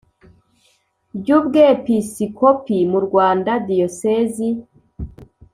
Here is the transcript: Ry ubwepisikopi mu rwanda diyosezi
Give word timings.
Ry 1.17 1.29
ubwepisikopi 1.37 2.77
mu 2.91 2.99
rwanda 3.05 3.51
diyosezi 3.67 4.49